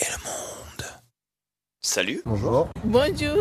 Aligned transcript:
et 0.00 0.04
le 0.04 0.16
monde. 0.24 0.84
Salut, 1.82 2.22
Bonjour. 2.26 2.68
Bonjour. 2.84 3.36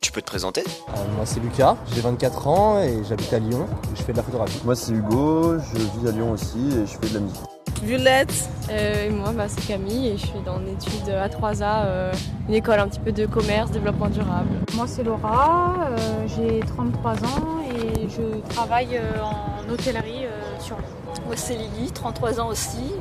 tu 0.00 0.12
peux 0.12 0.20
te 0.20 0.26
présenter? 0.26 0.62
Euh, 0.62 0.92
moi 1.16 1.24
c'est 1.26 1.40
Lucas, 1.40 1.76
j'ai 1.94 2.00
24 2.00 2.46
ans 2.46 2.80
et 2.82 3.02
j'habite 3.08 3.32
à 3.32 3.38
Lyon 3.38 3.66
et 3.92 3.96
je 3.96 4.02
fais 4.02 4.12
de 4.12 4.18
la 4.18 4.22
photographie. 4.22 4.60
Moi 4.64 4.76
c'est 4.76 4.92
Hugo, 4.92 5.58
je 5.58 5.78
vis 6.00 6.08
à 6.08 6.12
Lyon 6.12 6.32
aussi 6.32 6.58
et 6.58 6.86
je 6.86 6.92
fais 6.98 7.08
de 7.08 7.14
la 7.14 7.20
musique. 7.20 7.40
Violette. 7.82 8.48
Euh, 8.70 9.06
et 9.06 9.10
moi, 9.10 9.32
bah, 9.32 9.46
c'est 9.46 9.66
Camille 9.66 10.08
et 10.08 10.16
je 10.16 10.26
suis 10.26 10.40
dans 10.46 10.58
une 10.58 10.68
étude 10.68 11.06
A3A, 11.08 11.84
euh, 11.84 12.12
une 12.48 12.54
école 12.54 12.78
un 12.78 12.88
petit 12.88 13.00
peu 13.00 13.12
de 13.12 13.26
commerce, 13.26 13.70
développement 13.70 14.08
durable. 14.08 14.48
Moi 14.74 14.86
c'est 14.86 15.02
Laura, 15.02 15.74
euh, 15.90 16.26
j'ai 16.28 16.60
33 16.60 17.12
ans 17.12 17.62
et 17.74 18.08
je 18.08 18.40
travaille 18.54 18.96
euh, 18.96 19.20
en 19.22 19.70
hôtellerie 19.70 20.24
euh, 20.26 20.60
sur 20.60 20.76
Lyon. 20.76 20.86
Moi 21.26 21.36
c'est 21.36 21.54
Lily, 21.56 21.90
33 21.92 22.40
ans 22.40 22.48
aussi. 22.48 22.92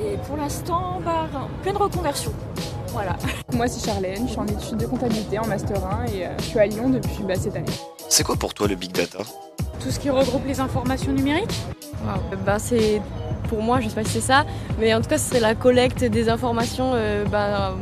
Et 0.00 0.16
pour 0.26 0.36
l'instant, 0.36 1.00
bah, 1.04 1.26
en 1.34 1.62
pleine 1.62 1.76
reconversion. 1.76 2.32
Voilà. 2.88 3.16
Moi 3.52 3.68
c'est 3.68 3.84
Charlène, 3.84 4.26
je 4.26 4.32
suis 4.32 4.40
en 4.40 4.46
études 4.46 4.78
de 4.78 4.86
comptabilité 4.86 5.38
en 5.38 5.46
master 5.46 5.78
1 5.84 6.04
et 6.06 6.26
euh, 6.26 6.28
je 6.38 6.44
suis 6.44 6.58
à 6.58 6.66
Lyon 6.66 6.90
depuis 6.90 7.22
bah, 7.26 7.34
cette 7.34 7.56
année. 7.56 7.66
C'est 8.08 8.24
quoi 8.24 8.36
pour 8.36 8.54
toi 8.54 8.68
le 8.68 8.74
big 8.74 8.92
data? 8.92 9.18
Tout 9.80 9.90
ce 9.90 9.98
qui 9.98 10.10
regroupe 10.10 10.46
les 10.46 10.60
informations 10.60 11.12
numériques? 11.12 11.54
Bah, 12.44 12.58
c'est 12.58 13.00
pour 13.48 13.62
moi, 13.62 13.80
je 13.80 13.88
sais 13.88 13.94
pas 13.94 14.04
si 14.04 14.12
c'est 14.12 14.20
ça, 14.20 14.44
mais 14.80 14.92
en 14.94 15.00
tout 15.00 15.08
cas, 15.08 15.18
ce 15.18 15.28
serait 15.28 15.40
la 15.40 15.54
collecte 15.54 16.02
des 16.04 16.28
informations 16.28 16.92
euh, 16.94 17.24
bah, 17.24 17.70
euh, 17.70 17.74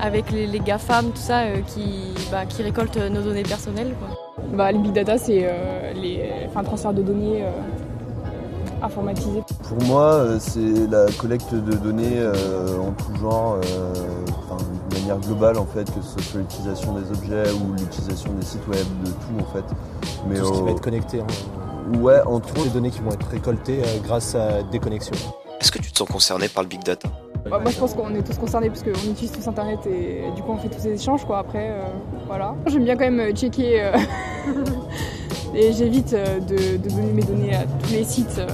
avec 0.00 0.30
les, 0.30 0.46
les 0.46 0.60
GAFAM, 0.60 1.10
tout 1.10 1.16
ça, 1.16 1.40
euh, 1.40 1.60
qui, 1.66 2.14
bah, 2.30 2.46
qui 2.46 2.62
récoltent 2.62 2.96
nos 2.96 3.22
données 3.22 3.42
personnelles. 3.42 3.94
Quoi. 3.98 4.16
Bah, 4.54 4.72
les 4.72 4.78
big 4.78 4.92
data 4.92 5.18
c'est 5.18 5.42
euh, 5.44 5.92
les 5.92 6.22
enfin, 6.48 6.64
transfert 6.64 6.92
de 6.92 7.02
données 7.02 7.44
euh, 7.44 7.50
informatisés. 8.82 9.42
Pour 9.70 9.82
moi 9.84 10.14
euh, 10.14 10.38
c'est 10.40 10.90
la 10.90 11.06
collecte 11.12 11.54
de 11.54 11.74
données 11.76 12.18
euh, 12.18 12.76
en 12.80 12.90
tout 12.90 13.14
genre, 13.20 13.58
euh, 13.64 13.94
de 14.90 14.94
manière 14.98 15.18
globale 15.20 15.58
en 15.58 15.64
fait, 15.64 15.84
que 15.84 16.02
ce 16.02 16.20
soit 16.20 16.40
l'utilisation 16.40 16.92
des 16.94 17.08
objets 17.10 17.52
ou 17.52 17.74
l'utilisation 17.74 18.32
des 18.32 18.44
sites 18.44 18.66
web, 18.66 18.84
de 19.04 19.10
tout 19.10 19.40
en 19.40 19.52
fait. 19.52 19.64
Mais 20.28 20.40
Tout 20.40 20.46
ce 20.46 20.52
qui 20.58 20.62
va 20.64 20.70
être 20.72 20.80
connecté, 20.80 21.20
hein. 21.20 21.98
Ouais, 22.00 22.20
entre 22.26 22.48
toutes 22.48 22.56
les 22.56 22.62
autres. 22.64 22.72
données 22.74 22.90
qui 22.90 22.98
vont 23.00 23.12
être 23.12 23.28
récoltées 23.28 23.80
euh, 23.84 23.98
grâce 24.02 24.34
à 24.34 24.64
des 24.64 24.80
connexions. 24.80 25.14
Est-ce 25.60 25.70
que 25.70 25.78
tu 25.78 25.92
te 25.92 25.98
sens 25.98 26.08
concerné 26.08 26.48
par 26.48 26.64
le 26.64 26.68
big 26.68 26.82
data? 26.82 27.08
Bah, 27.48 27.58
moi 27.60 27.70
je 27.70 27.78
pense 27.78 27.94
qu'on 27.94 28.12
est 28.16 28.22
tous 28.22 28.38
concernés 28.38 28.68
parce 28.70 28.82
qu'on 28.82 28.90
utilise 28.90 29.30
tous 29.30 29.46
internet 29.48 29.78
et 29.86 30.24
du 30.34 30.42
coup 30.42 30.50
on 30.50 30.58
fait 30.58 30.68
tous 30.68 30.80
ces 30.80 30.94
échanges 30.94 31.24
quoi 31.24 31.38
après 31.38 31.70
euh, 31.70 31.82
voilà. 32.26 32.54
J'aime 32.66 32.84
bien 32.84 32.96
quand 32.96 33.08
même 33.10 33.34
checker 33.36 33.82
euh, 33.82 33.92
et 35.54 35.72
j'évite 35.72 36.12
euh, 36.12 36.38
de, 36.40 36.76
de 36.76 36.88
donner 36.88 37.12
mes 37.12 37.22
données 37.22 37.54
à 37.54 37.62
tous 37.82 37.92
les 37.92 38.04
sites 38.04 38.38
euh, 38.38 38.48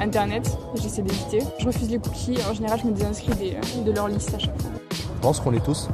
internet, 0.00 0.56
j'essaie 0.74 1.02
d'éviter. 1.02 1.42
Je 1.58 1.66
refuse 1.66 1.90
les 1.90 1.98
cookies, 1.98 2.38
en 2.50 2.54
général 2.54 2.78
je 2.82 2.86
me 2.88 2.92
désinscris 2.92 3.32
des- 3.34 3.56
de 3.84 3.92
leur 3.92 4.08
liste 4.08 4.34
à 4.34 4.38
chaque 4.38 4.60
fois. 4.60 4.70
Je 4.90 5.20
pense 5.22 5.40
qu'on 5.40 5.50
l'est 5.50 5.64
tous 5.64 5.88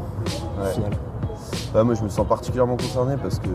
Ouais. 0.61 0.71
au 0.71 0.75
final. 0.75 0.93
Ouais, 1.75 1.83
moi 1.83 1.95
je 1.95 2.03
me 2.05 2.09
sens 2.09 2.27
particulièrement 2.27 2.77
concerné 2.77 3.17
parce 3.21 3.39
que 3.41 3.49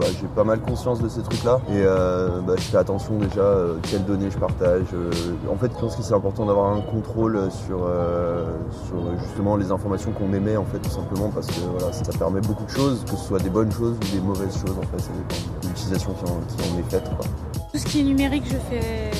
bah, 0.00 0.06
j'ai 0.18 0.26
pas 0.28 0.44
mal 0.44 0.58
conscience 0.60 1.00
de 1.02 1.08
ces 1.08 1.20
trucs-là 1.22 1.60
et 1.68 1.72
euh, 1.84 2.40
bah, 2.40 2.54
je 2.56 2.62
fais 2.62 2.78
attention 2.78 3.18
déjà 3.18 3.40
euh, 3.42 3.74
quelles 3.82 4.04
données 4.06 4.30
je 4.30 4.38
partage. 4.38 4.84
euh. 4.94 5.10
en 5.52 5.56
fait, 5.56 5.70
je 5.74 5.78
pense 5.78 5.94
que 5.96 6.02
c'est 6.02 6.14
important 6.14 6.46
d'avoir 6.46 6.72
un 6.72 6.80
contrôle 6.80 7.38
sur, 7.66 7.80
euh, 7.86 8.44
sur 8.86 8.96
justement 9.22 9.56
les 9.56 9.70
informations 9.70 10.12
qu'on 10.12 10.32
émet 10.32 10.56
en 10.56 10.64
fait 10.64 10.78
tout 10.78 10.90
simplement 10.90 11.28
parce 11.28 11.46
que 11.48 11.60
voilà, 11.78 11.92
ça 11.92 12.04
permet 12.18 12.40
beaucoup 12.40 12.64
de 12.64 12.70
choses, 12.70 13.04
que 13.04 13.10
ce 13.16 13.24
soit 13.26 13.38
des 13.38 13.50
bonnes 13.50 13.72
choses 13.72 13.96
ou 13.96 14.14
des 14.16 14.20
mauvaises 14.22 14.54
choses 14.56 14.76
en 14.78 14.86
fait, 14.96 15.02
ça 15.02 15.10
dépend 15.12 15.60
de 15.62 15.68
l'utilisation 15.68 16.12
qui 16.14 16.24
en, 16.30 16.36
qui 16.56 16.72
en 16.74 16.78
est 16.78 16.90
faite. 16.90 17.04
quoi. 17.18 17.26
Tout 17.72 17.78
ce 17.78 17.84
qui 17.86 18.00
est 18.00 18.02
numérique, 18.04 18.44
je 18.46 18.56
fais 18.70 19.10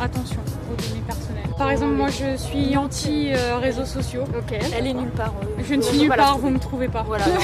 attention 0.00 0.38
aux 0.72 0.80
données 0.80 1.02
personnelles. 1.06 1.42
Par 1.58 1.70
exemple, 1.70 1.94
moi 1.94 2.08
je 2.08 2.36
suis 2.36 2.76
anti-réseaux 2.76 3.84
sociaux. 3.84 4.24
Ok. 4.36 4.52
Elle 4.76 4.86
est 4.86 4.92
nulle 4.94 5.10
part. 5.10 5.32
euh, 5.42 5.62
Je 5.68 5.74
ne 5.74 5.82
suis 5.82 5.96
on 5.98 6.00
nulle 6.02 6.08
part, 6.14 6.38
vous 6.38 6.50
me 6.50 6.58
trouvez 6.58 6.88
pas. 6.88 7.02
Voilà. 7.02 7.24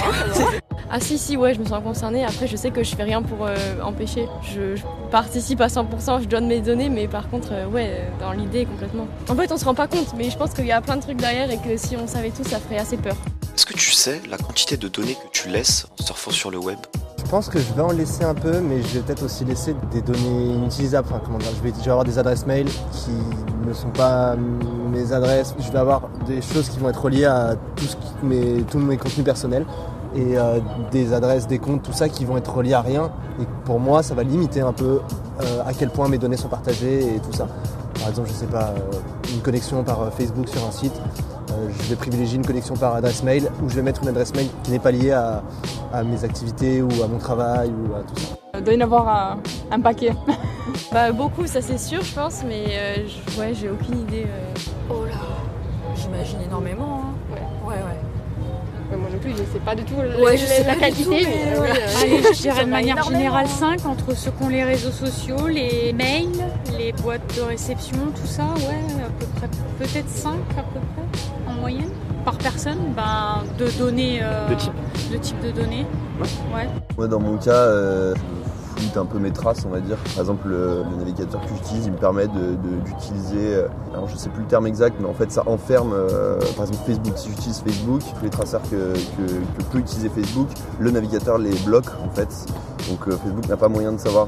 Ah 0.94 1.00
si, 1.00 1.16
si, 1.16 1.38
ouais, 1.38 1.54
je 1.54 1.58
me 1.60 1.64
sens 1.64 1.82
concernée. 1.82 2.22
Après, 2.22 2.46
je 2.46 2.54
sais 2.54 2.70
que 2.70 2.84
je 2.84 2.94
fais 2.94 3.02
rien 3.04 3.22
pour 3.22 3.46
euh, 3.46 3.56
empêcher. 3.82 4.28
Je, 4.42 4.76
je 4.76 4.82
participe 5.10 5.62
à 5.62 5.68
100%, 5.68 6.20
je 6.20 6.26
donne 6.28 6.46
mes 6.46 6.60
données, 6.60 6.90
mais 6.90 7.08
par 7.08 7.30
contre, 7.30 7.48
euh, 7.52 7.64
ouais, 7.66 7.86
euh, 7.92 8.08
dans 8.20 8.32
l'idée, 8.32 8.66
complètement. 8.66 9.06
En 9.30 9.34
fait, 9.34 9.50
on 9.50 9.56
se 9.56 9.64
rend 9.64 9.74
pas 9.74 9.86
compte, 9.86 10.12
mais 10.18 10.28
je 10.28 10.36
pense 10.36 10.52
qu'il 10.52 10.66
y 10.66 10.70
a 10.72 10.82
plein 10.82 10.96
de 10.96 11.00
trucs 11.00 11.16
derrière 11.16 11.50
et 11.50 11.56
que 11.56 11.78
si 11.78 11.96
on 11.96 12.06
savait 12.06 12.28
tout, 12.28 12.44
ça 12.44 12.58
ferait 12.60 12.76
assez 12.76 12.98
peur. 12.98 13.16
Est-ce 13.54 13.64
que 13.64 13.72
tu 13.72 13.90
sais 13.92 14.20
la 14.28 14.36
quantité 14.36 14.76
de 14.76 14.86
données 14.88 15.14
que 15.14 15.28
tu 15.32 15.48
laisses 15.48 15.86
en 15.98 16.04
surfant 16.04 16.30
sur 16.30 16.50
le 16.50 16.58
web? 16.58 16.76
Je 17.24 17.30
pense 17.30 17.48
que 17.48 17.58
je 17.58 17.72
vais 17.72 17.80
en 17.80 17.92
laisser 17.92 18.24
un 18.24 18.34
peu, 18.34 18.60
mais 18.60 18.82
je 18.82 18.98
vais 18.98 19.00
peut-être 19.00 19.24
aussi 19.24 19.44
laisser 19.44 19.74
des 19.90 20.02
données 20.02 20.54
inutilisables. 20.54 21.08
Enfin, 21.10 21.22
comment 21.24 21.38
dire, 21.38 21.48
je 21.56 21.62
vais, 21.62 21.90
avoir 21.90 22.04
des 22.04 22.18
adresses 22.18 22.46
mail 22.46 22.66
qui 22.66 23.10
ne 23.66 23.72
sont 23.72 23.88
pas 23.88 24.36
mes 24.92 25.12
adresses. 25.12 25.54
Je 25.58 25.70
vais 25.70 25.78
avoir 25.78 26.08
des 26.26 26.42
choses 26.42 26.68
qui 26.68 26.78
vont 26.78 26.90
être 26.90 27.02
reliées 27.02 27.24
à 27.24 27.54
mes, 28.22 28.62
tous 28.70 28.78
mes 28.78 28.98
contenus 28.98 29.24
personnels 29.24 29.64
et 30.14 30.36
euh, 30.36 30.58
des 30.90 31.14
adresses, 31.14 31.46
des 31.46 31.58
comptes, 31.58 31.82
tout 31.82 31.92
ça 31.92 32.08
qui 32.08 32.24
vont 32.24 32.36
être 32.36 32.54
reliés 32.54 32.74
à 32.74 32.82
rien. 32.82 33.10
Et 33.40 33.44
pour 33.64 33.80
moi, 33.80 34.02
ça 34.02 34.14
va 34.14 34.24
limiter 34.24 34.60
un 34.60 34.72
peu 34.72 35.00
euh, 35.40 35.62
à 35.64 35.72
quel 35.72 35.88
point 35.88 36.08
mes 36.08 36.18
données 36.18 36.36
sont 36.36 36.48
partagées 36.48 37.16
et 37.16 37.20
tout 37.20 37.32
ça. 37.32 37.48
Par 37.98 38.10
exemple, 38.10 38.28
je 38.28 38.34
sais 38.34 38.46
pas, 38.46 38.74
euh, 38.76 39.32
une 39.32 39.40
connexion 39.40 39.82
par 39.84 40.12
Facebook 40.12 40.48
sur 40.48 40.66
un 40.66 40.72
site. 40.72 41.00
je 41.48 41.88
vais 41.88 41.96
privilégier 41.96 42.36
une 42.36 42.46
connexion 42.46 42.74
par 42.74 42.94
adresse 42.94 43.22
mail 43.22 43.48
ou 43.64 43.70
je 43.70 43.76
vais 43.76 43.82
mettre 43.82 44.02
une 44.02 44.08
adresse 44.08 44.34
mail 44.34 44.48
qui 44.64 44.70
n'est 44.70 44.78
pas 44.78 44.90
liée 44.90 45.12
à, 45.12 45.42
à 45.92 46.02
mes 46.02 46.24
activités 46.24 46.82
ou 46.82 46.88
à 47.02 47.06
mon 47.06 47.18
travail 47.18 47.70
ou 47.70 47.94
à 47.94 48.00
tout 48.00 48.16
ça. 48.16 48.34
Il 48.58 48.64
doit 48.64 48.74
y 48.74 48.76
en 48.78 48.80
avoir 48.80 49.08
un, 49.08 49.38
un 49.70 49.80
paquet. 49.80 50.12
Bah, 50.92 51.10
beaucoup, 51.12 51.46
ça 51.46 51.60
c'est 51.60 51.78
sûr, 51.78 52.02
je 52.02 52.12
pense, 52.14 52.42
mais 52.46 52.64
euh, 52.70 52.96
je- 53.06 53.40
ouais, 53.40 53.52
j'ai 53.54 53.68
aucune 53.70 54.00
idée. 54.02 54.26
euh. 54.26 54.54
Oh 54.90 55.04
là. 55.06 55.12
J'imagine 55.96 56.38
énormément. 56.46 57.02
hein. 57.04 57.34
Ouais, 57.66 57.74
ouais. 57.74 57.76
Ouais, 58.90 58.96
moi 58.98 59.08
non 59.10 59.18
plus, 59.18 59.30
je 59.32 59.36
sais 59.52 59.58
pas 59.64 59.74
du 59.74 59.84
tout 59.84 59.94
Ouais, 60.22 60.36
je 60.36 60.44
sais 60.44 60.64
la 60.64 60.74
pas 60.74 60.90
du 60.90 61.02
tout, 61.02 61.10
qualité. 61.10 61.28
mais 61.30 61.50
mais, 61.52 61.58
ouais, 61.58 61.68
euh, 61.70 61.74
euh, 61.74 62.02
Allez, 62.02 62.22
je 62.34 62.40
dirais 62.42 62.64
de 62.64 62.70
manière 62.70 63.02
générale 63.02 63.48
5 63.48 63.86
entre 63.86 64.14
ceux 64.16 64.30
qui 64.30 64.42
ont 64.44 64.48
les 64.48 64.64
réseaux 64.64 64.90
sociaux, 64.90 65.46
les 65.48 65.92
mails, 65.94 66.28
les 66.78 66.92
boîtes 66.92 67.36
de 67.36 67.42
réception, 67.42 67.96
tout 68.14 68.26
ça, 68.26 68.42
ouais, 68.56 69.02
à 69.02 69.08
peu 69.18 69.26
près, 69.36 69.48
peut-être 69.78 70.08
5 70.10 70.32
à 70.58 70.62
peu 70.62 70.80
près 70.94 71.50
en 71.50 71.54
moyenne 71.60 71.90
par 72.24 72.34
personne, 72.36 72.78
ben, 72.94 73.42
de 73.58 73.66
données, 73.78 74.20
euh, 74.22 74.48
De 74.50 74.54
type. 74.54 74.72
De 75.12 75.18
type 75.18 75.40
de 75.40 75.50
données. 75.50 75.86
Ouais. 76.54 76.66
Moi, 76.96 77.06
dans 77.06 77.20
mon 77.20 77.36
cas, 77.36 77.68
je 78.92 78.98
un 78.98 79.04
peu 79.04 79.18
mes 79.18 79.30
traces, 79.30 79.64
on 79.66 79.70
va 79.70 79.80
dire. 79.80 79.96
Par 80.14 80.20
exemple, 80.20 80.48
le, 80.48 80.82
le 80.90 80.96
navigateur 80.98 81.40
que 81.40 81.48
j'utilise, 81.48 81.86
il 81.86 81.92
me 81.92 81.96
permet 81.98 82.26
d'utiliser. 82.28 83.54
euh, 83.54 83.68
alors, 83.94 84.08
je 84.08 84.16
sais 84.16 84.28
plus 84.28 84.42
le 84.42 84.48
terme 84.48 84.66
exact, 84.66 84.96
mais 85.00 85.08
en 85.08 85.14
fait, 85.14 85.30
ça 85.30 85.42
enferme. 85.46 85.92
euh, 85.92 86.38
par 86.56 86.66
exemple, 86.66 86.84
Facebook. 86.86 87.12
Si 87.16 87.28
j'utilise 87.30 87.60
Facebook, 87.60 88.00
tous 88.18 88.24
les 88.24 88.30
traceurs 88.30 88.62
que, 88.70 88.76
que, 88.76 89.62
peut 89.70 89.78
utiliser 89.78 90.08
Facebook, 90.08 90.48
le 90.78 90.90
navigateur 90.90 91.38
les 91.38 91.54
bloque, 91.64 91.86
en 92.04 92.10
fait. 92.14 92.28
Donc, 92.90 93.06
euh, 93.08 93.12
Facebook 93.12 93.48
n'a 93.48 93.56
pas 93.56 93.68
moyen 93.68 93.92
de 93.92 93.98
savoir 93.98 94.26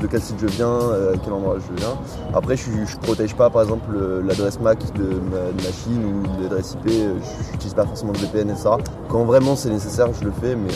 de 0.00 0.06
quel 0.06 0.20
site 0.20 0.36
je 0.38 0.46
viens, 0.46 0.68
à 0.68 1.16
quel 1.24 1.32
endroit 1.32 1.56
je 1.58 1.80
viens. 1.80 1.94
Après, 2.34 2.56
je, 2.56 2.64
je 2.86 2.96
protège 2.98 3.34
pas, 3.34 3.48
par 3.48 3.62
exemple, 3.62 3.90
le- 3.92 4.20
l'adresse 4.20 4.60
MAC 4.60 4.78
de 4.92 5.04
ma, 5.04 5.08
de 5.08 5.62
ma 5.64 5.72
Chine 5.72 6.04
ou 6.04 6.42
l'adresse 6.42 6.74
IP. 6.74 6.90
euh, 6.92 7.14
J'utilise 7.52 7.74
pas 7.74 7.86
forcément 7.86 8.12
de 8.12 8.18
VPN, 8.18 8.50
etc. 8.50 8.68
Quand 9.08 9.24
vraiment 9.24 9.56
c'est 9.56 9.70
nécessaire, 9.70 10.08
je 10.20 10.24
le 10.26 10.32
fais, 10.32 10.54
mais 10.54 10.68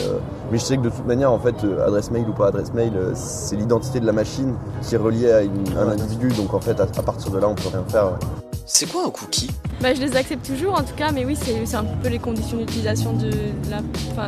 mais 0.51 0.57
je 0.57 0.63
sais 0.63 0.75
que 0.77 0.81
de 0.81 0.89
toute 0.89 1.05
manière, 1.05 1.31
en 1.31 1.37
fait, 1.39 1.55
adresse 1.85 2.09
mail 2.11 2.25
ou 2.27 2.33
pas 2.33 2.47
adresse 2.47 2.73
mail, 2.73 2.91
c'est 3.15 3.55
l'identité 3.55 3.99
de 3.99 4.05
la 4.05 4.11
machine 4.11 4.55
qui 4.81 4.95
est 4.95 4.97
reliée 4.97 5.31
à 5.31 5.41
une- 5.41 5.77
un 5.77 5.89
individu. 5.89 6.29
Donc 6.29 6.53
en 6.53 6.59
fait, 6.61 6.79
à, 6.79 6.83
à 6.83 7.03
partir 7.03 7.31
de 7.31 7.39
là, 7.39 7.47
on 7.47 7.55
peut 7.55 7.69
rien 7.71 7.83
faire. 7.87 8.11
C'est 8.65 8.89
quoi 8.89 9.05
un 9.05 9.09
cookie? 9.09 9.49
Bah, 9.81 9.93
je 9.93 10.01
les 10.01 10.15
accepte 10.15 10.45
toujours 10.45 10.73
en 10.75 10.83
tout 10.83 10.95
cas, 10.95 11.11
mais 11.11 11.25
oui, 11.25 11.35
c'est 11.35 11.75
un 11.75 11.83
peu 11.83 12.09
les 12.09 12.19
conditions 12.19 12.57
d'utilisation 12.57 13.13
de 13.13 13.29
la. 13.69 13.77
Enfin, 14.11 14.27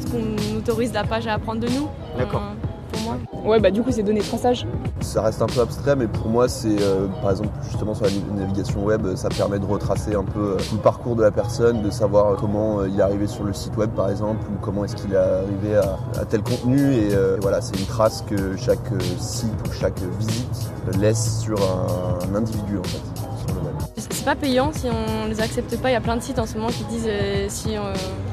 ce 0.00 0.10
qu'on 0.10 0.56
autorise 0.58 0.92
la 0.92 1.04
page 1.04 1.26
à 1.26 1.34
apprendre 1.34 1.60
de 1.60 1.68
nous. 1.68 1.88
D'accord. 2.18 2.42
Euh, 2.42 2.65
moi. 3.06 3.16
Ouais, 3.44 3.60
bah 3.60 3.70
du 3.70 3.82
coup, 3.82 3.90
c'est 3.92 4.02
données 4.02 4.20
de 4.20 4.24
traçage. 4.26 4.66
Ça 5.00 5.22
reste 5.22 5.40
un 5.40 5.46
peu 5.46 5.60
abstrait, 5.60 5.96
mais 5.96 6.06
pour 6.08 6.28
moi, 6.28 6.48
c'est 6.48 6.76
euh, 6.80 7.06
par 7.22 7.30
exemple 7.30 7.50
justement 7.64 7.94
sur 7.94 8.04
la 8.06 8.10
navigation 8.34 8.84
web, 8.84 9.14
ça 9.14 9.28
permet 9.28 9.58
de 9.58 9.64
retracer 9.66 10.14
un 10.14 10.24
peu 10.24 10.40
euh, 10.40 10.56
tout 10.68 10.74
le 10.76 10.80
parcours 10.82 11.16
de 11.16 11.22
la 11.22 11.30
personne, 11.30 11.82
de 11.82 11.90
savoir 11.90 12.36
comment 12.36 12.80
euh, 12.80 12.88
il 12.88 12.98
est 12.98 13.02
arrivé 13.02 13.26
sur 13.26 13.44
le 13.44 13.52
site 13.52 13.76
web, 13.76 13.90
par 13.90 14.10
exemple, 14.10 14.44
ou 14.52 14.58
comment 14.60 14.84
est-ce 14.84 14.96
qu'il 14.96 15.12
est 15.12 15.16
arrivé 15.16 15.76
à, 15.76 15.96
à 16.20 16.24
tel 16.24 16.42
contenu. 16.42 16.94
Et 16.94 17.14
euh, 17.14 17.36
voilà, 17.40 17.60
c'est 17.60 17.78
une 17.78 17.86
trace 17.86 18.22
que 18.28 18.56
chaque 18.56 18.92
euh, 18.92 18.98
site 19.18 19.52
ou 19.68 19.72
chaque 19.72 19.98
visite 20.18 20.70
laisse 20.98 21.40
sur 21.40 21.58
un, 21.60 22.28
un 22.30 22.34
individu 22.34 22.78
en 22.78 22.82
fait. 22.84 22.98
sur 23.46 23.54
le 23.56 23.66
web. 23.66 23.74
C'est 23.96 24.12
c'est 24.12 24.24
pas 24.24 24.34
payant 24.36 24.72
si 24.72 24.86
on 24.88 25.26
les 25.28 25.40
accepte 25.40 25.76
pas. 25.80 25.90
Il 25.90 25.92
y 25.92 25.96
a 25.96 26.00
plein 26.00 26.16
de 26.16 26.22
sites 26.22 26.38
en 26.38 26.46
ce 26.46 26.54
moment 26.56 26.68
qui 26.68 26.84
disent 26.84 27.06
euh, 27.08 27.46
si. 27.48 27.76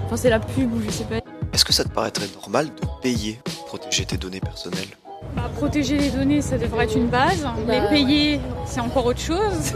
Enfin, 0.06 0.18
c'est 0.18 0.30
la 0.30 0.39
pub 0.39 0.74
ou 0.74 0.81
je 0.81 0.89
sais 0.89 1.03
pas. 1.03 1.15
Est-ce 1.53 1.65
que 1.65 1.74
ça 1.74 1.83
te 1.83 1.89
paraîtrait 1.89 2.25
normal 2.36 2.65
de 2.68 2.88
payer 3.01 3.39
protéger 3.78 4.06
tes 4.06 4.18
données 4.18 4.40
personnelles 4.40 4.94
Bah, 5.36 5.50
protéger 5.56 5.98
les 5.98 6.12
données, 6.12 6.42
ça 6.42 6.60
devrait 6.60 6.86
être 6.86 6.96
une 6.96 7.08
base. 7.08 7.42
Bah, 7.42 7.74
les 7.74 7.88
payer, 7.90 8.40
c'est 8.68 8.81
encore 8.81 9.08
autre 9.08 9.20
chose. 9.20 9.74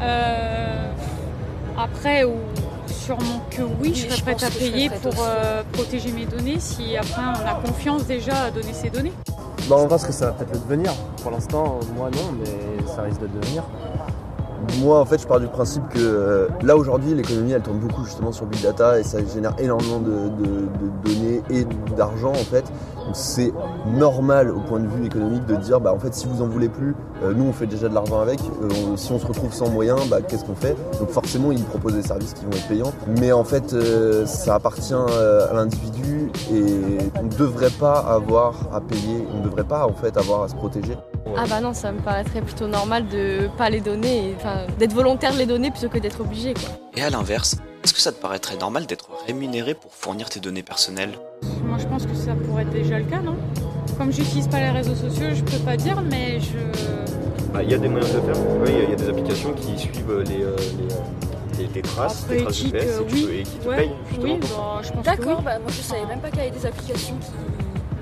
Euh, 0.00 0.92
après, 1.78 2.24
ou 2.24 2.34
sûrement 2.88 3.40
que 3.50 3.62
oui, 3.62 3.94
je 3.94 4.08
serais 4.08 4.22
prête 4.34 4.42
à 4.42 4.50
payer 4.50 4.90
pour 4.90 5.14
euh, 5.20 5.62
protéger 5.72 6.10
mes 6.10 6.24
données 6.24 6.58
si 6.58 6.96
après 6.96 7.22
on 7.22 7.46
a 7.46 7.54
confiance 7.64 8.04
déjà 8.04 8.46
à 8.46 8.50
donner 8.50 8.72
ses 8.72 8.90
données. 8.90 9.12
Bon, 9.68 9.78
je 9.82 9.86
pense 9.86 10.04
que 10.04 10.12
ça 10.12 10.26
va 10.26 10.32
peut-être 10.32 10.54
le 10.54 10.58
devenir. 10.58 10.92
Pour 11.22 11.30
l'instant, 11.30 11.78
moi 11.96 12.10
non, 12.10 12.32
mais 12.40 12.84
ça 12.96 13.02
risque 13.02 13.20
de 13.20 13.28
devenir. 13.28 13.62
Moi, 14.80 14.98
en 14.98 15.04
fait, 15.04 15.20
je 15.20 15.26
pars 15.26 15.40
du 15.40 15.46
principe 15.46 15.88
que 15.88 15.98
euh, 15.98 16.48
là 16.62 16.76
aujourd'hui, 16.76 17.14
l'économie, 17.14 17.52
elle 17.52 17.62
tourne 17.62 17.78
beaucoup 17.78 18.04
justement 18.04 18.32
sur 18.32 18.46
big 18.46 18.62
data 18.62 18.98
et 18.98 19.02
ça 19.02 19.18
génère 19.24 19.54
énormément 19.58 20.00
de, 20.00 20.30
données 21.04 21.42
et 21.50 21.64
d'argent 21.96 22.30
en 22.30 22.34
fait. 22.34 22.64
Donc 23.06 23.14
c'est 23.14 23.52
normal 23.86 24.50
au 24.50 24.60
point 24.60 24.78
de 24.80 24.86
vue 24.86 25.06
économique 25.06 25.46
de 25.46 25.56
dire, 25.56 25.80
bah 25.80 25.92
en 25.92 25.98
fait, 25.98 26.14
si 26.14 26.26
vous 26.26 26.42
en 26.42 26.46
voulez 26.46 26.68
plus, 26.68 26.94
euh, 27.22 27.32
nous 27.34 27.44
on 27.44 27.52
fait 27.52 27.66
déjà 27.66 27.88
de 27.88 27.94
l'argent 27.94 28.20
avec. 28.20 28.40
Euh, 28.40 28.96
si 28.96 29.12
on 29.12 29.18
se 29.18 29.26
retrouve 29.26 29.52
sans 29.52 29.70
moyens, 29.70 30.08
bah 30.08 30.18
qu'est-ce 30.26 30.44
qu'on 30.44 30.54
fait? 30.54 30.76
Donc 30.98 31.10
forcément, 31.10 31.52
ils 31.52 31.64
proposent 31.64 31.94
des 31.94 32.02
services 32.02 32.34
qui 32.34 32.44
vont 32.44 32.52
être 32.52 32.68
payants. 32.68 32.92
Mais 33.18 33.32
en 33.32 33.44
fait, 33.44 33.74
ça 34.26 34.54
appartient 34.56 34.94
à 34.94 35.52
l'individu 35.54 36.30
et 36.52 36.98
on 37.18 37.24
ne 37.24 37.30
devrait 37.30 37.70
pas 37.70 37.98
avoir 37.98 38.54
à 38.72 38.80
payer. 38.80 39.26
On 39.34 39.38
ne 39.38 39.44
devrait 39.44 39.64
pas 39.64 39.86
en 39.86 39.92
fait 39.92 40.16
avoir 40.16 40.42
à 40.42 40.48
se 40.48 40.54
protéger. 40.54 40.96
Ah 41.36 41.44
bah 41.48 41.60
non, 41.60 41.72
ça 41.74 41.92
me 41.92 42.00
paraîtrait 42.00 42.42
plutôt 42.42 42.66
normal 42.66 43.06
de 43.08 43.48
pas 43.56 43.70
les 43.70 43.80
donner, 43.80 44.34
d'être 44.78 44.92
volontaire 44.92 45.32
de 45.32 45.38
les 45.38 45.46
donner 45.46 45.70
plutôt 45.70 45.88
que 45.88 45.98
d'être 45.98 46.20
obligé 46.20 46.54
quoi. 46.54 46.68
Et 46.96 47.02
à 47.02 47.10
l'inverse, 47.10 47.56
est-ce 47.84 47.94
que 47.94 48.00
ça 48.00 48.12
te 48.12 48.20
paraîtrait 48.20 48.56
normal 48.56 48.86
d'être 48.86 49.08
rémunéré 49.26 49.74
pour 49.74 49.92
fournir 49.94 50.28
tes 50.28 50.40
données 50.40 50.62
personnelles? 50.62 51.12
Moi, 51.64 51.78
je 51.78 51.86
pense 51.86 52.04
que 52.04 52.14
ça 52.14 52.32
pourrait 52.34 52.62
être 52.64 52.70
déjà 52.70 52.98
le 52.98 53.04
cas, 53.04 53.20
non? 53.20 53.36
Comme 53.96 54.12
j'utilise 54.12 54.48
pas 54.48 54.60
les 54.60 54.70
réseaux 54.70 54.94
sociaux, 54.94 55.28
je 55.34 55.42
peux 55.42 55.58
pas 55.64 55.76
dire, 55.76 56.00
mais 56.02 56.40
je. 56.40 56.58
Bah, 57.52 57.62
Il 57.62 57.70
y 57.70 57.74
a 57.74 57.78
des 57.78 57.88
moyens 57.88 58.12
de 58.12 58.16
le 58.18 58.22
faire. 58.32 58.42
Oui, 58.62 58.68
il 58.68 58.74
y 58.74 58.80
a- 58.80 58.84
il 58.84 58.90
y, 58.90 58.92
a 58.92 58.96
des 58.96 59.08
applications 59.08 59.52
qui 59.54 59.78
suivent 59.78 60.20
les, 60.28 60.42
euh, 60.42 60.56
les, 60.56 60.94
euh, 60.94 60.98
les- 61.58 61.66
tes 61.68 61.82
traces, 61.82 62.22
Après, 62.22 62.36
tes 62.36 62.42
traces 62.42 62.56
GPS 62.56 62.84
euh, 62.86 63.00
et, 63.00 63.12
oui. 63.24 63.42
qui 63.44 63.58
te 63.58 63.68
Ouais, 63.68 63.76
payent 63.76 63.90
justement. 64.10 64.24
Oui, 64.34 64.38
bah, 64.40 64.80
je 64.82 64.88
pense 64.92 65.00
que 65.00 65.04
D'accord, 65.04 65.38
oui. 65.38 65.44
bah, 65.44 65.58
moi 65.58 65.68
je 65.70 65.82
savais 65.82 66.06
même 66.06 66.20
pas 66.20 66.30
qu'il 66.30 66.38
y 66.38 66.42
avait 66.42 66.50
des 66.58 66.66
applications 66.66 67.16
qui. 67.16 67.30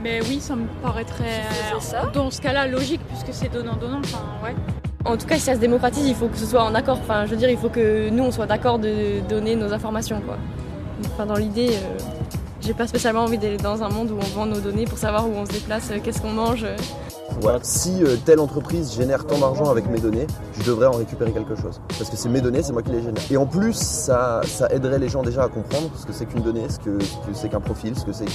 Mais 0.09 0.21
oui, 0.27 0.41
ça 0.41 0.57
me 0.57 0.67
paraîtrait. 0.83 1.43
Ça 1.81 2.07
Dans 2.15 2.31
ce 2.31 2.41
cas-là, 2.41 2.67
logique, 2.67 3.01
puisque 3.09 3.33
c'est 3.39 3.53
donnant-donnant. 3.53 4.01
Enfin, 4.05 4.25
ouais. 4.43 4.55
En 5.05 5.17
tout 5.19 5.27
cas, 5.27 5.35
si 5.35 5.43
ça 5.43 5.55
se 5.55 5.61
démocratise, 5.61 6.07
il 6.07 6.15
faut 6.15 6.29
que 6.29 6.37
ce 6.39 6.47
soit 6.47 6.63
en 6.63 6.75
accord. 6.75 6.99
Enfin, 7.03 7.27
je 7.27 7.31
veux 7.31 7.37
dire, 7.37 7.51
il 7.51 7.59
faut 7.59 7.69
que 7.69 8.09
nous 8.09 8.25
on 8.25 8.31
soit 8.31 8.47
d'accord 8.47 8.79
de 8.79 9.21
donner 9.29 9.55
nos 9.55 9.73
informations 9.73 10.21
quoi. 10.21 10.37
Enfin, 11.05 11.27
dans 11.27 11.37
l'idée, 11.37 11.69
euh, 11.69 11.99
j'ai 12.61 12.75
pas 12.75 12.87
spécialement 12.87 13.25
envie 13.25 13.39
d'aller 13.39 13.59
dans 13.59 13.83
un 13.83 13.89
monde 13.91 14.11
où 14.11 14.17
on 14.17 14.39
vend 14.39 14.47
nos 14.47 14.61
données 14.61 14.87
pour 14.87 14.99
savoir 14.99 15.29
où 15.29 15.33
on 15.37 15.47
se 15.47 15.53
déplace, 15.53 15.91
euh, 15.91 15.99
qu'est-ce 16.03 16.21
qu'on 16.23 16.33
mange. 16.33 16.65
euh. 16.65 16.77
Si 17.63 18.03
euh, 18.03 18.17
telle 18.25 18.41
entreprise 18.41 18.95
génère 18.95 19.27
tant 19.27 19.39
d'argent 19.39 19.71
avec 19.71 19.89
mes 19.89 20.01
données, 20.01 20.27
je 20.59 20.65
devrais 20.65 20.87
en 20.87 20.93
récupérer 20.93 21.33
quelque 21.33 21.55
chose. 21.55 21.81
Parce 21.97 22.11
que 22.11 22.17
c'est 22.17 22.29
mes 22.29 22.41
données, 22.41 22.63
c'est 22.63 22.73
moi 22.73 22.83
qui 22.83 22.91
les 22.91 23.03
génère. 23.03 23.23
Et 23.31 23.37
en 23.37 23.47
plus, 23.47 23.75
ça, 23.75 24.41
ça 24.45 24.69
aiderait 24.71 24.99
les 24.99 25.09
gens 25.09 25.23
déjà 25.23 25.45
à 25.45 25.49
comprendre 25.49 25.91
ce 25.97 26.07
que 26.07 26.13
c'est 26.13 26.27
qu'une 26.27 26.43
donnée, 26.43 26.69
ce 26.69 26.79
que, 26.79 27.03
ce 27.03 27.17
que 27.17 27.35
c'est 27.35 27.49
qu'un 27.49 27.61
profil, 27.61 27.99
ce 27.99 28.05
que 28.05 28.13
c'est 28.13 28.25
que 28.25 28.31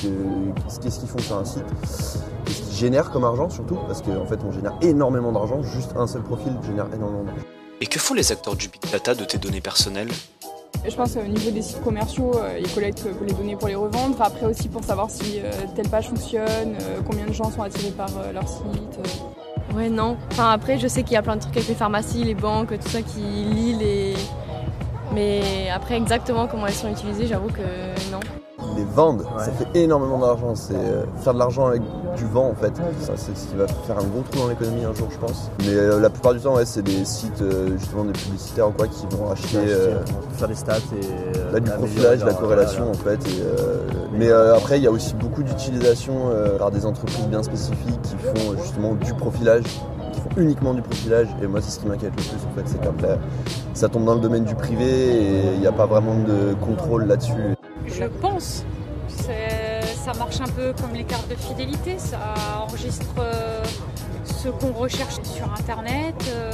ce 0.70 0.80
qu'est-ce 0.80 1.00
qu'ils 1.00 1.10
font 1.10 1.20
sur 1.20 1.38
un 1.38 1.46
site, 1.46 1.66
ce 1.86 2.62
qu'ils 2.62 2.76
génèrent 2.76 3.12
comme 3.12 3.24
argent 3.24 3.50
surtout, 3.50 3.78
parce 3.88 4.02
qu'en 4.02 4.26
fait 4.26 4.40
on 4.46 4.52
génère 4.52 4.74
énormément 4.82 5.32
d'argent, 5.32 5.62
juste 5.64 5.92
un 5.96 6.08
seul 6.08 6.22
profil 6.22 6.54
génère 6.66 6.88
énormément 6.94 7.24
d'argent. 7.24 7.46
Et 7.82 7.86
que 7.88 8.00
font 8.00 8.14
les 8.14 8.32
acteurs 8.32 8.56
du 8.56 8.70
big 8.70 8.82
data 8.92 9.14
de 9.16 9.26
tes 9.26 9.38
données 9.38 9.62
personnelles? 9.62 10.10
Je 10.88 10.96
pense 10.96 11.16
au 11.16 11.24
niveau 11.28 11.50
des 11.50 11.62
sites 11.62 11.82
commerciaux, 11.84 12.32
euh, 12.36 12.60
ils 12.60 12.70
collectent 12.74 13.06
euh, 13.06 13.14
les 13.26 13.34
données 13.34 13.56
pour 13.56 13.68
les 13.70 13.76
revendre. 13.76 14.22
Après 14.22 14.46
aussi 14.46 14.68
pour 14.68 14.84
savoir 14.84 15.10
si 15.10 15.40
euh, 15.40 15.52
telle 15.76 15.88
page 15.88 16.10
fonctionne, 16.10 16.76
euh, 16.82 17.00
combien 17.08 17.26
de 17.26 17.32
gens 17.34 17.50
sont 17.52 17.62
attirés 17.62 17.92
par 17.92 18.10
euh, 18.18 18.34
leur 18.34 18.48
site. 18.48 19.00
euh. 19.00 19.76
Ouais, 19.78 19.90
non. 19.90 20.18
Enfin, 20.32 20.52
après, 20.52 20.78
je 20.78 20.88
sais 20.88 21.02
qu'il 21.04 21.14
y 21.14 21.18
a 21.18 21.22
plein 21.24 21.38
de 21.38 21.42
trucs 21.42 21.56
avec 21.56 21.68
les 21.70 21.74
pharmacies, 21.76 22.24
les 22.24 22.36
banques, 22.36 22.78
tout 22.80 22.90
ça 22.90 23.02
qui 23.02 23.22
lit 23.22 23.74
les. 23.74 24.14
Mais 25.14 25.70
après, 25.74 25.96
exactement 25.98 26.48
comment 26.48 26.68
elles 26.68 26.74
sont 26.74 26.90
utilisées, 26.90 27.28
j'avoue 27.28 27.50
que 27.50 27.62
non. 28.12 28.20
Les 28.78 28.86
vendent, 28.86 29.22
Ouais. 29.22 29.44
ça 29.46 29.52
fait 29.52 29.68
énormément 29.78 30.18
d'argent. 30.20 30.56
C'est 30.56 30.74
euh, 30.74 31.04
faire 31.22 31.34
de 31.34 31.40
l'argent 31.40 31.68
avec 31.68 31.82
du 32.16 32.26
vent 32.26 32.50
en 32.50 32.56
fait. 32.56 32.72
Ça, 33.02 33.14
c'est 33.18 33.36
ce 33.38 33.48
qui 33.48 33.56
va 33.56 33.68
faire 33.68 33.98
un 34.00 34.04
gros 34.04 34.22
trou 34.32 34.42
dans 34.44 34.48
l'économie 34.48 34.84
un 34.86 34.94
jour, 34.94 35.08
je 35.12 35.18
pense. 35.18 35.50
Mais 35.60 35.74
euh, 35.74 36.00
la 36.00 36.10
plupart 36.10 36.34
du 36.34 36.40
temps, 36.40 36.56
ouais, 36.56 36.66
c'est 36.66 36.82
des 36.82 37.04
sites 37.06 37.42
euh, 37.42 37.78
justement 37.78 38.06
des 38.06 38.14
publicitaires 38.14 38.70
ou 38.70 38.72
quoi 38.72 38.88
qui 38.88 39.06
vont 39.16 39.30
acheter. 39.32 39.58
euh, 39.58 40.00
faire 40.38 40.48
des 40.48 40.56
stats 40.56 40.78
et 40.78 41.06
euh, 41.38 41.52
Là, 41.54 41.60
du 41.60 41.70
améliorer 41.70 41.78
profilage, 41.78 42.20
de 42.20 42.26
la 42.26 42.32
leur- 42.32 42.40
corrélation 42.40 42.92
voilà. 42.94 43.18
en 43.18 43.22
fait. 43.22 43.30
et, 43.30 43.42
euh, 43.42 43.78
mais 44.14 44.30
euh, 44.30 44.56
après, 44.56 44.78
il 44.78 44.84
y 44.84 44.88
a 44.88 44.92
aussi 44.92 45.14
beaucoup 45.16 45.44
d'utilisation 45.44 46.14
euh, 46.32 46.58
par 46.58 46.72
des 46.72 46.86
entreprises 46.86 47.28
bien 47.28 47.44
spécifiques 47.44 48.02
qui 48.02 48.16
font 48.18 48.56
justement 48.62 48.94
du 48.94 49.14
profilage, 49.14 49.64
uniquement 50.38 50.74
du 50.74 50.82
profilage. 50.82 51.28
Et 51.42 51.48
moi, 51.48 51.62
c'est 51.62 51.72
ce 51.72 51.80
qui 51.80 51.88
m'inquiète 51.88 52.12
le 52.16 52.22
plus 52.24 52.46
en 52.52 52.56
fait, 52.56 52.64
c'est 52.68 52.82
qu'après, 52.82 53.18
ça 53.74 53.90
tombe 53.90 54.06
dans 54.06 54.16
le 54.16 54.22
domaine 54.22 54.44
du 54.46 54.56
privé 54.56 54.86
et 54.86 55.54
il 55.54 55.60
n'y 55.60 55.68
a 55.68 55.72
pas 55.72 55.86
vraiment 55.86 56.16
de 56.16 56.54
contrôle 56.56 57.06
là-dessus. 57.06 57.34
Je 57.86 58.04
pense. 58.22 58.64
Ça 60.06 60.12
marche 60.20 60.42
un 60.42 60.52
peu 60.52 60.74
comme 60.82 60.94
les 60.94 61.06
cartes 61.06 61.30
de 61.30 61.36
fidélité. 61.36 61.96
Ça 61.98 62.18
enregistre 62.62 63.06
euh, 63.20 63.64
ce 64.26 64.50
qu'on 64.50 64.74
recherche 64.74 65.16
sur 65.24 65.46
Internet, 65.58 66.16
euh, 66.28 66.52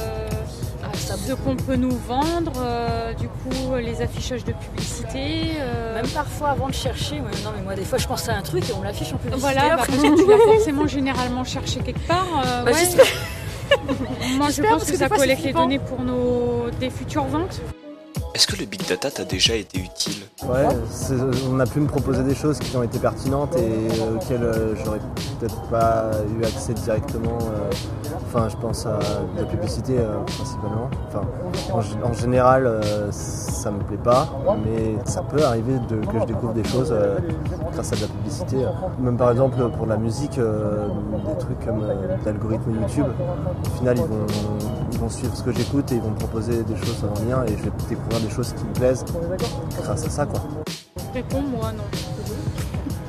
Ah, 0.84 0.88
ça 0.96 1.14
ce 1.16 1.32
qu'on 1.32 1.56
peut 1.56 1.74
nous 1.74 1.96
vendre, 2.08 2.52
euh, 2.58 3.12
du 3.14 3.26
coup 3.28 3.74
les 3.76 4.02
affichages 4.02 4.44
de 4.44 4.52
publicité. 4.52 5.52
euh, 5.60 5.94
Même 5.96 6.06
parfois 6.08 6.50
avant 6.50 6.68
de 6.68 6.74
chercher, 6.74 7.16
ouais, 7.16 7.30
non 7.44 7.50
mais 7.56 7.62
moi 7.64 7.74
des 7.74 7.84
fois 7.84 7.98
je 7.98 8.06
pense 8.06 8.28
à 8.28 8.34
un 8.36 8.42
truc 8.42 8.68
et 8.70 8.72
on 8.78 8.82
l'affiche 8.82 9.12
en 9.12 9.16
publicité. 9.16 9.40
Voilà, 9.40 9.60
bah, 9.76 9.82
après. 9.82 9.92
parce 9.96 10.02
que 10.02 10.22
tu 10.22 10.30
l'as 10.30 10.38
forcément 10.54 10.86
généralement 10.86 11.42
cherché 11.44 11.80
quelque 11.80 12.06
part. 12.06 12.26
euh, 12.46 12.64
Bah, 12.64 12.70
ouais. 12.70 13.04
Moi 14.36 14.50
je 14.50 14.62
pense 14.62 14.84
que, 14.84 14.92
que 14.92 14.96
ça 14.96 15.08
collecte 15.08 15.44
les 15.44 15.52
données 15.52 15.78
pour 15.78 16.02
nos 16.02 16.70
des 16.78 16.90
futures 16.90 17.24
ventes. 17.24 17.60
Est-ce 18.34 18.46
que 18.46 18.56
le 18.56 18.64
big 18.64 18.86
data 18.88 19.10
t'a 19.10 19.24
déjà 19.24 19.54
été 19.56 19.78
utile? 19.78 20.22
Ouais, 20.44 20.66
on 21.50 21.58
a 21.58 21.66
pu 21.66 21.80
me 21.80 21.88
proposer 21.88 22.22
des 22.22 22.34
choses 22.34 22.58
qui 22.58 22.76
ont 22.76 22.82
été 22.82 22.98
pertinentes 22.98 23.56
et 23.56 24.00
auxquelles 24.14 24.44
euh, 24.44 24.74
j'aurais 24.76 25.00
peut-être 25.40 25.60
pas 25.68 26.10
eu 26.38 26.44
accès 26.44 26.74
directement. 26.74 27.38
euh, 27.42 27.70
Enfin, 28.32 28.48
je 28.48 28.56
pense 28.56 28.86
à 28.86 28.96
de 29.34 29.40
la 29.40 29.44
publicité 29.44 29.98
euh, 29.98 30.20
principalement. 30.24 30.88
Enfin, 31.08 31.22
en, 32.04 32.12
général, 32.12 32.64
euh, 32.64 33.10
ça 33.10 33.72
me 33.72 33.80
plaît 33.80 33.96
pas, 33.96 34.28
mais 34.64 34.94
ça 35.04 35.22
peut 35.22 35.44
arriver 35.44 35.72
de, 35.88 35.96
que 35.96 36.20
je 36.20 36.26
découvre 36.26 36.52
des 36.52 36.62
choses 36.62 36.90
euh, 36.92 37.18
grâce 37.72 37.92
à 37.92 37.96
de 37.96 38.02
la 38.02 38.06
publicité. 38.06 38.64
Même 39.00 39.16
par 39.16 39.32
exemple 39.32 39.56
pour 39.76 39.84
la 39.84 39.96
musique, 39.96 40.38
euh, 40.38 40.86
des 41.26 41.38
trucs 41.38 41.58
comme 41.66 41.82
euh, 41.82 42.16
l'algorithme 42.24 42.70
YouTube. 42.70 43.06
Au 43.66 43.78
final, 43.78 43.98
ils 43.98 44.04
vont, 44.04 44.26
ils 44.92 44.98
vont 45.00 45.08
suivre 45.08 45.34
ce 45.36 45.42
que 45.42 45.50
j'écoute 45.50 45.90
et 45.90 45.96
ils 45.96 46.00
vont 46.00 46.10
me 46.10 46.16
proposer 46.16 46.62
des 46.62 46.76
choses 46.76 47.04
en 47.04 47.28
lien 47.28 47.44
et 47.46 47.56
je 47.56 47.64
vais 47.64 47.72
découvrir 47.88 48.20
des 48.20 48.30
choses 48.30 48.52
qui 48.52 48.62
me 48.62 48.72
plaisent 48.74 49.04
grâce 49.82 50.06
à 50.06 50.08
ça, 50.08 50.26
quoi. 50.26 50.40
Réponds 51.12 51.42
moi 51.42 51.72
non. 51.72 51.82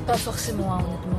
Pas 0.04 0.14
forcément, 0.14 0.74
hein, 0.74 0.78
honnêtement. 0.80 1.11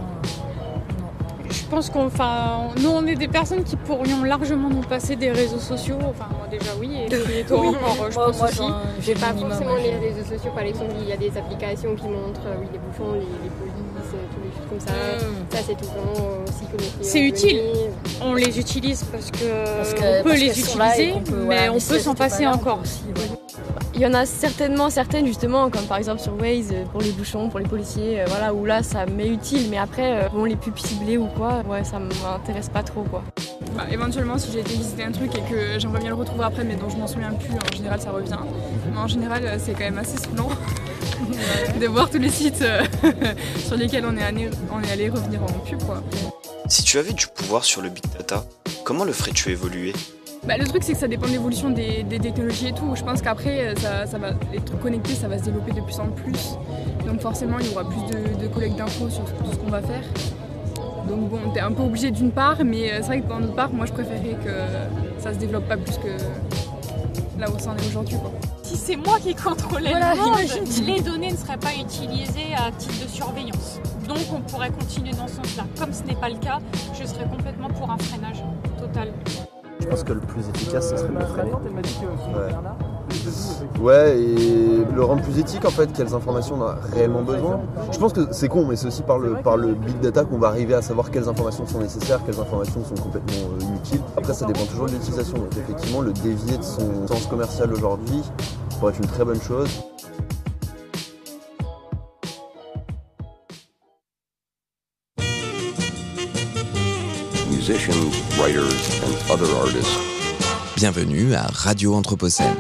Pense 1.74 1.90
qu'on, 1.90 2.06
enfin, 2.06 2.68
nous 2.82 2.90
on 2.92 3.04
est 3.08 3.16
des 3.16 3.28
personnes 3.28 3.64
qui 3.64 3.76
pourrions 3.76 4.24
largement 4.24 4.70
nous 4.70 4.82
passer 4.82 5.16
des 5.16 5.32
réseaux 5.32 5.58
sociaux. 5.58 5.98
Enfin 6.08 6.28
moi 6.32 6.46
déjà 6.52 6.72
oui 6.80 6.92
et 7.02 7.06
puis 7.10 7.44
toi 7.48 7.58
encore 7.62 8.12
je 8.12 8.14
Moi, 8.16 8.26
pense 8.28 8.38
moi, 8.38 8.48
aussi. 8.50 8.62
j'ai 9.02 9.16
le 9.16 9.20
Pas 9.20 9.34
minimum, 9.34 9.52
forcément 9.54 9.74
ouais. 9.74 9.82
les 10.00 10.10
réseaux 10.10 10.30
sociaux, 10.36 10.52
par 10.54 10.64
exemple, 10.64 10.92
il 11.02 11.10
y 11.10 11.12
a 11.12 11.18
des 11.18 11.36
applications 11.36 11.96
qui 11.96 12.04
montrent 12.08 12.42
euh, 12.46 12.56
oui, 12.62 12.68
les 12.72 12.78
bouchons, 12.78 13.14
les, 13.14 13.20
les 13.22 13.50
polices, 13.50 14.14
euh, 14.14 14.18
tous 14.36 14.42
les 14.44 14.52
choses 14.56 14.70
comme 14.70 14.80
ça. 14.80 14.94
Mm. 14.94 15.34
Ça, 15.50 15.58
c'est 15.66 15.76
tout 15.76 15.86
vraiment 15.86 16.30
euh, 16.30 16.44
aussi 16.48 16.66
connecté. 16.72 17.04
C'est 17.04 17.22
utile. 17.22 17.60
On 18.22 18.36
les 18.36 18.60
utilise 18.60 19.04
parce 19.06 19.32
que 19.32 19.76
Parce 19.78 19.94
que- 19.96 20.20
on 20.20 20.24
peut 20.24 20.30
parce 20.30 20.40
les 20.42 20.50
utiliser, 20.60 21.14
peut- 21.26 21.36
mais 21.38 21.46
voilà, 21.46 21.72
on 21.74 21.80
peut 21.80 22.00
s'en 22.00 22.14
passer 22.14 22.46
encore. 22.46 22.82
aussi, 22.84 23.02
ouais. 23.08 23.38
Il 23.96 24.02
y 24.02 24.06
en 24.08 24.14
a 24.14 24.26
certainement 24.26 24.90
certaines 24.90 25.26
justement, 25.28 25.70
comme 25.70 25.86
par 25.86 25.98
exemple 25.98 26.20
sur 26.20 26.36
Waze 26.40 26.72
euh, 26.72 26.86
pour 26.86 27.02
les 27.02 27.12
bouchons, 27.12 27.50
pour 27.50 27.60
les 27.60 27.68
policiers, 27.68 28.22
euh, 28.22 28.26
voilà, 28.28 28.54
où 28.54 28.66
là 28.66 28.82
ça 28.82 29.06
m'est 29.06 29.28
utile, 29.28 29.68
mais 29.70 29.78
après, 29.78 30.24
euh, 30.24 30.30
bon, 30.30 30.46
les 30.46 30.56
pubs 30.56 30.78
ciblées 30.78 31.18
ou 31.18 31.28
quoi, 31.28 31.62
ouais, 31.70 31.84
ça 31.84 32.00
m'intéresse 32.00 32.70
pas 32.70 32.82
trop 32.82 33.04
quoi. 33.04 33.24
Bah, 33.76 33.86
éventuellement, 33.92 34.38
si 34.38 34.52
j'ai 34.52 34.60
été 34.60 34.74
visiter 34.74 35.04
un 35.04 35.12
truc 35.12 35.32
et 35.36 35.42
que 35.42 35.80
j'aimerais 35.80 36.00
bien 36.00 36.10
le 36.10 36.16
retrouver 36.16 36.44
après, 36.44 36.64
mais 36.64 36.76
dont 36.76 36.90
je 36.90 36.98
m'en 36.98 37.08
souviens 37.08 37.32
plus, 37.32 37.54
en 37.54 37.76
général, 37.76 38.00
ça 38.00 38.12
revient. 38.12 38.38
Mais 38.92 38.98
en 38.98 39.08
général, 39.08 39.46
euh, 39.46 39.58
c'est 39.58 39.74
quand 39.74 39.80
même 39.80 39.98
assez 39.98 40.18
saoulant 40.18 40.50
de 41.80 41.88
voir 41.88 42.10
tous 42.10 42.20
les 42.20 42.30
sites 42.30 42.64
sur 43.66 43.76
lesquels 43.76 44.06
on 44.06 44.16
est, 44.16 44.24
allé, 44.24 44.50
on 44.72 44.82
est 44.84 44.92
allé 44.92 45.10
revenir 45.10 45.42
en 45.42 45.48
pub. 45.48 45.82
Quoi. 45.84 46.04
Si 46.68 46.84
tu 46.84 47.00
avais 47.00 47.14
du 47.14 47.26
pouvoir 47.28 47.64
sur 47.64 47.82
le 47.82 47.90
big 47.90 48.04
data, 48.16 48.46
comment 48.84 49.06
le 49.06 49.14
ferais-tu 49.14 49.50
évoluer? 49.50 49.94
Bah, 50.48 50.58
le 50.58 50.66
truc, 50.66 50.84
c'est 50.84 50.94
que 50.94 51.00
ça 51.00 51.08
dépend 51.08 51.28
de 51.28 51.32
l'évolution 51.32 51.70
des, 51.70 52.04
des 52.04 52.20
technologies 52.20 52.68
et 52.68 52.74
tout. 52.74 52.96
Je 52.96 53.04
pense 53.04 53.22
qu'après, 53.22 53.68
euh, 53.68 53.76
ça, 53.76 54.06
ça 54.06 54.18
va, 54.18 54.32
les 54.52 54.60
trucs 54.60 54.82
connectés, 54.82 55.14
ça 55.14 55.30
va 55.30 55.38
se 55.38 55.44
développer 55.46 55.72
de 55.72 55.80
plus 55.82 55.98
en 56.00 56.08
plus. 56.08 56.58
Donc 57.06 57.22
forcément, 57.22 57.58
il 57.60 57.68
y 57.68 57.70
aura 57.74 57.86
plus 57.88 58.02
de, 58.14 58.42
de 58.42 58.48
collecte 58.48 58.76
d'infos 58.76 59.10
sur 59.10 59.24
tout 59.24 59.52
ce 59.52 59.56
qu'on 59.56 59.70
va 59.70 59.82
faire. 59.82 60.04
Donc 61.08 61.30
bon, 61.30 61.40
t'es 61.54 61.62
un 61.62 61.72
peu 61.72 61.84
obligé 61.84 62.12
d'une 62.12 62.32
part, 62.32 62.58
mais 62.66 62.92
euh, 62.92 62.98
c'est 62.98 63.08
vrai 63.08 63.22
que 63.22 63.30
dans 63.30 63.40
notre 63.40 63.56
part, 63.56 63.72
moi, 63.74 63.86
je 63.86 63.94
préférais 63.94 64.38
que 64.44 65.22
ça 65.22 65.34
se 65.34 65.38
développe 65.38 65.68
pas 65.68 65.78
plus 65.78 65.98
que 65.98 66.10
là 67.40 67.50
où 67.50 67.58
ça 67.58 67.72
en 67.72 67.78
est 67.78 67.88
aujourd'hui. 67.88 68.18
quoi. 68.18 68.32
Si 68.64 68.76
c'est 68.76 68.96
moi 68.98 69.20
qui 69.22 69.34
contrôlais 69.36 69.92
Voilà, 69.92 70.14
le 70.14 70.22
monde, 70.22 70.86
les 70.86 71.02
données 71.02 71.32
ne 71.32 71.38
seraient 71.38 71.58
pas 71.58 71.74
utilisées 71.80 72.54
à 72.58 72.70
titre 72.72 73.06
de 73.06 73.10
surveillance. 73.10 73.80
Donc 74.08 74.18
on 74.36 74.42
pourrait 74.42 74.72
continuer 74.72 75.12
dans 75.12 75.28
ce 75.28 75.36
sens-là. 75.36 75.64
Comme 75.80 75.94
ce 75.94 76.04
n'est 76.04 76.16
pas 76.16 76.30
le 76.30 76.38
cas, 76.38 76.60
je 77.00 77.06
serais 77.08 77.26
complètement 77.26 77.70
pour 77.70 77.90
un 77.90 77.98
freinage 77.98 78.44
total. 78.78 79.10
Je 79.84 79.90
pense 79.90 80.04
que 80.04 80.14
le 80.14 80.22
plus 80.22 80.48
efficace, 80.48 80.92
ce 80.92 80.98
serait 80.98 81.10
de 81.10 81.20
le 81.20 81.26
freiner. 81.26 81.52
Ouais. 81.52 82.56
Ouais, 83.82 84.18
et 84.18 84.86
le 84.96 85.04
rendre 85.04 85.22
plus 85.22 85.40
éthique 85.40 85.66
en 85.66 85.70
fait, 85.70 85.92
quelles 85.92 86.14
informations 86.14 86.56
on 86.58 86.64
a 86.64 86.78
réellement 86.94 87.22
besoin. 87.22 87.60
Je 87.92 88.00
pense 88.00 88.14
que 88.14 88.32
c'est 88.32 88.48
con, 88.48 88.66
mais 88.66 88.78
c'est 88.78 88.88
aussi 88.88 89.04
par 89.04 89.20
le, 89.20 89.34
par 89.34 89.58
le 89.58 89.74
big 89.74 90.00
data 90.00 90.24
qu'on 90.24 90.38
va 90.38 90.48
arriver 90.48 90.74
à 90.74 90.82
savoir 90.82 91.12
quelles 91.12 91.28
informations 91.28 91.68
sont 91.68 91.80
nécessaires, 91.80 92.22
quelles 92.26 92.40
informations 92.40 92.82
sont 92.84 93.02
complètement 93.02 93.50
euh, 93.60 93.64
inutiles. 93.64 94.02
Après, 94.16 94.34
ça 94.34 94.46
dépend 94.46 94.66
toujours 94.66 94.86
de 94.86 94.94
l'utilisation. 94.94 95.38
Donc 95.38 95.58
effectivement, 95.58 96.02
le 96.02 96.14
dévier 96.14 96.58
de 96.58 96.64
son 96.64 97.08
sens 97.08 97.28
commercial 97.28 97.72
aujourd'hui 97.74 98.22
pourrait 98.80 98.94
être 98.94 99.00
une 99.00 99.08
très 99.08 99.26
bonne 99.26 99.42
chose. 99.42 99.68
Musicians, 107.68 108.14
writers, 108.38 109.02
and 109.06 109.32
other 109.32 109.50
artists. 109.56 109.98
Bienvenue 110.76 111.34
à 111.34 111.48
Radio 111.48 111.94
Anthropocène. 111.94 112.54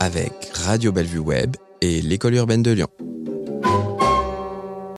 Avec 0.00 0.32
Radio 0.54 0.90
Bellevue 0.90 1.20
Web 1.20 1.54
et 1.82 2.00
l'École 2.02 2.34
urbaine 2.34 2.62
de 2.64 2.72
Lyon. 2.72 2.88